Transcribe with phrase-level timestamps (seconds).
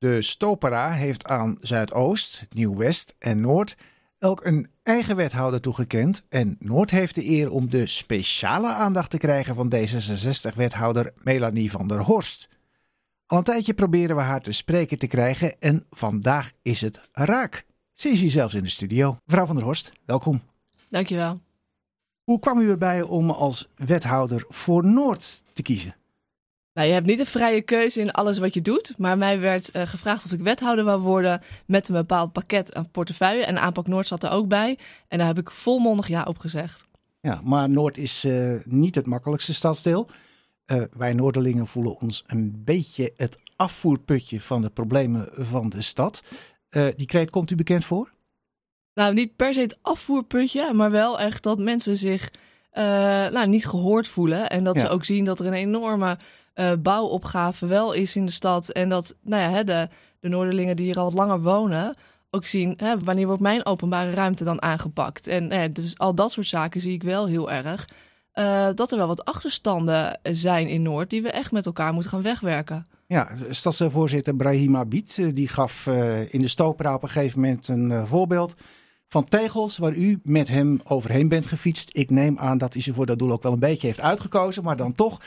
[0.00, 3.76] De Stopera heeft aan Zuidoost, Nieuw-West en Noord
[4.18, 6.24] elk een eigen wethouder toegekend.
[6.28, 11.88] En Noord heeft de eer om de speciale aandacht te krijgen van D66-wethouder Melanie van
[11.88, 12.48] der Horst.
[13.26, 17.64] Al een tijdje proberen we haar te spreken te krijgen en vandaag is het raak.
[17.92, 19.16] Ze is hier zelfs in de studio.
[19.24, 20.42] Mevrouw van der Horst, welkom.
[20.88, 21.40] Dankjewel.
[22.24, 25.94] Hoe kwam u erbij om als wethouder voor Noord te kiezen?
[26.80, 28.94] Nou, je hebt niet een vrije keuze in alles wat je doet.
[28.98, 32.90] Maar mij werd uh, gevraagd of ik wethouder wou worden met een bepaald pakket aan
[32.90, 33.44] portefeuille.
[33.44, 34.78] En aanpak Noord zat er ook bij.
[35.08, 36.88] En daar heb ik volmondig ja op gezegd.
[37.20, 40.08] Ja, maar Noord is uh, niet het makkelijkste stadsdeel.
[40.66, 46.22] Uh, wij Noorderlingen voelen ons een beetje het afvoerputje van de problemen van de stad.
[46.96, 48.12] die kreet komt u bekend voor?
[48.94, 52.30] Nou, niet per se het afvoerputje, maar wel echt dat mensen zich
[53.32, 54.50] nou, niet gehoord voelen.
[54.50, 54.80] En dat ja.
[54.80, 56.18] ze ook zien dat er een enorme
[56.54, 58.68] uh, bouwopgave wel is in de stad.
[58.68, 59.88] En dat nou ja, hè, de,
[60.20, 61.96] de Noorderlingen die hier al wat langer wonen
[62.30, 65.26] ook zien hè, wanneer wordt mijn openbare ruimte dan aangepakt.
[65.26, 67.88] En eh, dus al dat soort zaken zie ik wel heel erg.
[68.34, 72.10] Uh, dat er wel wat achterstanden zijn in Noord die we echt met elkaar moeten
[72.10, 72.86] gaan wegwerken.
[73.06, 75.86] Ja, stadsvoorzitter Brahim Abid die gaf
[76.30, 78.54] in de Stopera op een gegeven moment een voorbeeld
[79.10, 81.90] van tegels waar u met hem overheen bent gefietst.
[81.92, 84.62] Ik neem aan dat hij ze voor dat doel ook wel een beetje heeft uitgekozen,
[84.62, 85.20] maar dan toch.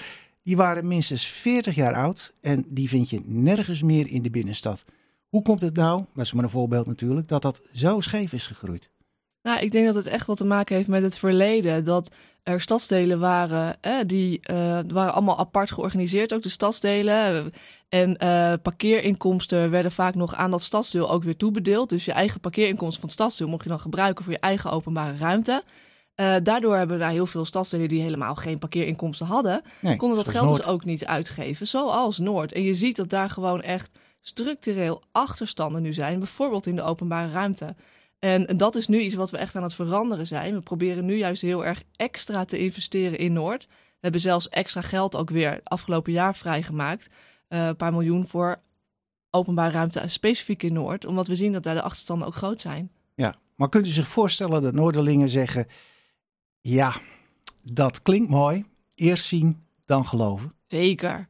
[0.44, 4.84] Die waren minstens 40 jaar oud en die vind je nergens meer in de binnenstad.
[5.30, 8.48] Hoe komt het nou, dat is maar een voorbeeld natuurlijk, dat dat zo scheef is
[8.48, 8.90] gegroeid?
[9.42, 11.84] Nou, ik denk dat het echt wat te maken heeft met het verleden.
[11.84, 12.12] Dat
[12.44, 17.54] er stadsdelen waren, eh, die uh, waren allemaal apart georganiseerd, ook de stadsdelen.
[17.90, 21.90] En uh, parkeerinkomsten werden vaak nog aan dat stadsdeel ook weer toebedeeld.
[21.90, 25.18] Dus je eigen parkeerinkomsten van het stadsdeel mocht je dan gebruiken voor je eigen openbare
[25.18, 25.64] ruimte.
[26.16, 30.28] Uh, daardoor hebben daar heel veel stadsdelen die helemaal geen parkeerinkomsten hadden, nee, konden dat
[30.28, 30.58] geld Noord.
[30.58, 32.52] dus ook niet uitgeven, zoals Noord.
[32.52, 37.32] En je ziet dat daar gewoon echt structureel achterstanden nu zijn, bijvoorbeeld in de openbare
[37.32, 37.76] ruimte.
[38.20, 40.54] En dat is nu iets wat we echt aan het veranderen zijn.
[40.54, 43.66] We proberen nu juist heel erg extra te investeren in Noord.
[43.68, 47.10] We hebben zelfs extra geld ook weer afgelopen jaar vrijgemaakt.
[47.50, 48.60] Uh, een paar miljoen voor
[49.30, 51.06] openbare ruimte specifiek in Noord.
[51.06, 52.92] Omdat we zien dat daar de achterstanden ook groot zijn.
[53.16, 55.68] Ja, maar kunt u zich voorstellen dat Noorderlingen zeggen...
[56.66, 57.02] Ja,
[57.62, 58.66] dat klinkt mooi.
[58.96, 60.54] Eerst zien, dan geloven.
[60.68, 61.28] Zeker.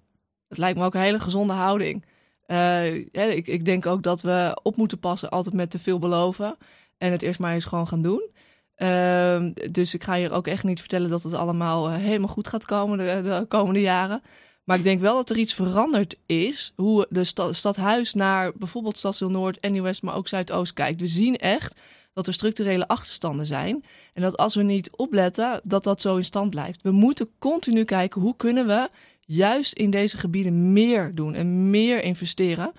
[0.48, 2.06] Dat lijkt me ook een hele gezonde houding.
[2.48, 2.96] Uh,
[3.36, 6.58] ik, ik, denk ook dat we op moeten passen altijd met te veel beloven.
[6.98, 8.30] En het eerst maar eens gewoon gaan doen.
[8.78, 12.48] Uh, dus ik ga hier ook echt niet vertellen dat het allemaal uh, helemaal goed
[12.48, 14.22] gaat komen de, de, komende jaren.
[14.64, 16.74] Maar ik denk wel dat er iets veranderd is.
[16.76, 21.02] Hoe de sta stadhuis naar bijvoorbeeld Stadsdeel Noord en Nieuw-West, maar ook Zuidoost kijkt.
[21.02, 21.80] We zien echt
[22.14, 23.84] dat er structurele achterstanden zijn.
[24.14, 26.82] En dat als we niet opletten, dat dat zo in stand blijft.
[26.82, 32.04] We moeten continu kijken hoe kunnen we juist in deze gebieden meer doen en meer
[32.04, 32.72] investeren.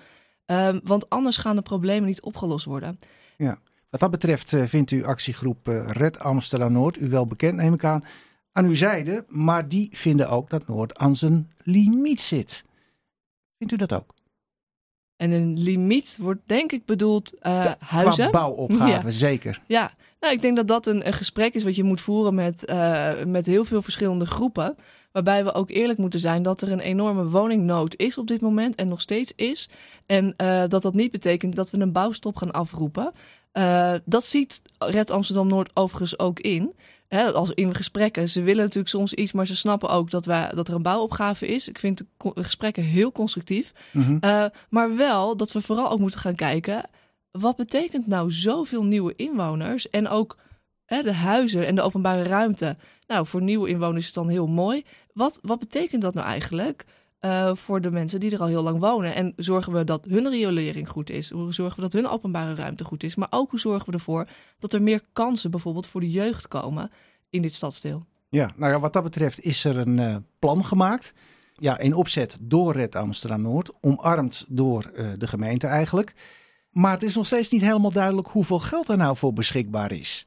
[0.45, 2.99] Um, want anders gaan de problemen niet opgelost worden.
[3.37, 3.59] Ja,
[3.89, 7.73] wat dat betreft uh, vindt u actiegroep uh, Red Amsterdam Noord, u wel bekend neem
[7.73, 8.03] ik aan,
[8.51, 9.25] aan uw zijde.
[9.27, 12.63] Maar die vinden ook dat Noord aan zijn limiet zit.
[13.57, 14.13] Vindt u dat ook?
[15.17, 18.31] En een limiet wordt denk ik bedoeld uh, huizen.
[18.31, 19.11] Bouwopgave, ja.
[19.11, 19.61] zeker.
[19.67, 22.69] Ja, nou, ik denk dat dat een, een gesprek is wat je moet voeren met,
[22.69, 24.75] uh, met heel veel verschillende groepen.
[25.11, 28.75] Waarbij we ook eerlijk moeten zijn dat er een enorme woningnood is op dit moment
[28.75, 29.69] en nog steeds is.
[30.05, 33.11] En uh, dat dat niet betekent dat we een bouwstop gaan afroepen.
[34.05, 36.73] Dat ziet Red Amsterdam Noord overigens ook in
[37.09, 40.67] als in gesprekken, ze willen natuurlijk soms iets, maar ze snappen ook dat, wij, dat
[40.67, 41.67] er een bouwopgave is.
[41.67, 43.73] Ik vind de gesprekken heel constructief.
[43.91, 44.17] Mm -hmm.
[44.21, 46.89] uh, maar wel dat we vooral ook moeten gaan kijken,
[47.31, 50.37] wat betekent nou zoveel nieuwe inwoners en ook
[50.85, 52.77] de huizen en de openbare ruimte.
[53.07, 54.85] Nou, voor nieuwe inwoners is het dan heel mooi.
[55.13, 56.85] Wat, wat betekent dat nou eigenlijk?
[57.21, 59.15] Uh, voor de mensen die er al heel lang wonen.
[59.15, 61.29] En zorgen we dat hun riolering goed is?
[61.29, 63.15] Hoe zorgen we dat hun openbare ruimte goed is?
[63.15, 64.27] Maar ook hoe zorgen we ervoor
[64.59, 66.91] dat er meer kansen bijvoorbeeld voor de jeugd komen
[67.29, 68.05] in dit stadsdeel?
[68.29, 71.13] Ja, nou ja, wat dat betreft is er een uh, plan gemaakt.
[71.53, 76.13] Ja, in opzet door Red Amsterdam Noord, omarmd door uh, de gemeente eigenlijk.
[76.69, 80.25] Maar het is nog steeds niet helemaal duidelijk hoeveel geld er nou voor beschikbaar is.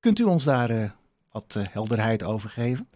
[0.00, 0.94] Kunt u ons daar
[1.32, 2.88] wat helderheid over geven?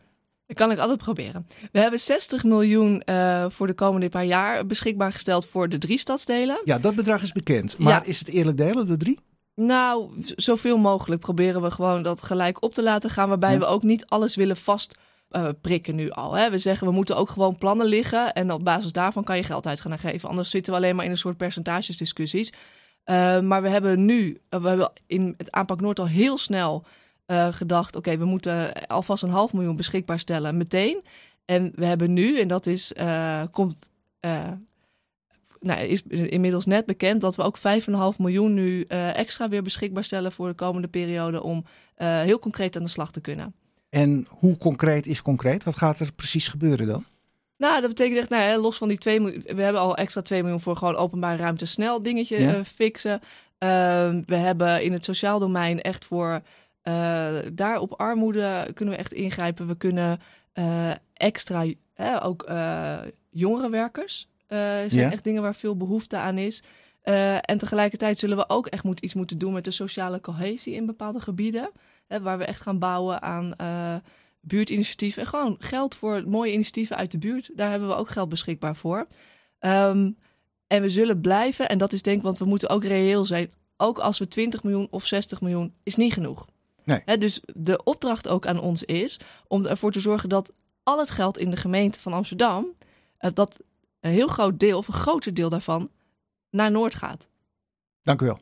[0.48, 1.46] Dat kan ik altijd proberen.
[1.72, 5.98] We hebben 60 miljoen uh, voor de komende paar jaar beschikbaar gesteld voor de drie
[5.98, 6.60] stadsdelen.
[6.64, 7.78] Ja, dat bedrag is bekend.
[7.78, 8.04] Maar ja.
[8.04, 9.18] is het eerlijk delen, de drie?
[9.54, 13.28] Nou, zoveel mogelijk proberen we gewoon dat gelijk op te laten gaan.
[13.28, 13.58] Waarbij ja.
[13.58, 14.98] we ook niet alles willen vast
[15.30, 16.32] uh, prikken nu al.
[16.32, 16.50] Hè.
[16.50, 18.32] We zeggen we moeten ook gewoon plannen liggen.
[18.32, 20.28] En op basis daarvan kan je geld uit gaan geven.
[20.28, 22.52] Anders zitten we alleen maar in een soort percentagesdiscussies.
[23.04, 26.86] Uh, maar we hebben nu, we hebben in het aanpak Noord al heel snel
[27.30, 31.04] uh, gedacht: oké, okay, we moeten alvast een half miljoen beschikbaar stellen meteen.
[31.44, 33.90] En we hebben nu, en dat is, uh, komt
[34.20, 34.48] uh,
[35.60, 37.64] nou, is inmiddels net bekend dat we ook 5,5
[38.18, 38.82] miljoen nu
[39.12, 41.64] extra weer beschikbaar stellen voor de komende periode om
[41.96, 43.54] heel concreet aan de slag te kunnen.
[43.90, 45.64] En hoe concreet is concreet?
[45.64, 47.04] Wat gaat er precies gebeuren dan?
[47.58, 50.42] Nou, dat betekent echt, nou, los van die 2 miljoen, we hebben al extra 2
[50.42, 52.64] miljoen voor gewoon openbare ruimte snel dingetje ja.
[52.64, 53.20] fixen.
[53.58, 56.42] Ehm, we hebben in het sociaal domein echt voor
[57.52, 59.66] daar op armoede kunnen we echt ingrijpen.
[59.66, 60.20] We kunnen
[60.54, 61.64] uh, extra,
[62.22, 62.98] ook uh,
[63.30, 65.10] jongerenwerkers zijn ja.
[65.10, 66.62] echt dingen waar veel behoefte aan is.
[67.40, 70.86] en tegelijkertijd zullen we ook echt moet, iets moeten doen met de sociale cohesie in
[70.86, 71.70] bepaalde gebieden.
[72.22, 73.54] Waar we echt gaan bouwen aan
[74.40, 75.22] buurtinitiatieven.
[75.22, 77.50] En gewoon geld voor mooie initiatieven uit de buurt.
[77.54, 79.06] Daar hebben we ook geld beschikbaar voor.
[79.60, 80.16] Um,
[80.66, 83.52] en we zullen blijven, en dat is denk ik, want we moeten ook reëel zijn.
[83.76, 86.46] Ook als we 20 miljoen of 60 miljoen is niet genoeg.
[86.88, 87.18] Nee.
[87.18, 90.52] dus de opdracht ook aan ons is om ervoor te zorgen dat
[90.82, 92.66] al het geld in de gemeente van Amsterdam,
[93.18, 93.56] eh, dat
[94.00, 95.90] een heel groot deel of een groter deel daarvan
[96.50, 97.28] naar Noord gaat.
[98.02, 98.40] Dank u wel.